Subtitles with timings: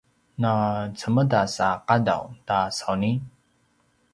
[0.41, 0.53] na
[0.99, 3.11] cemedas a qadaw ta sauni?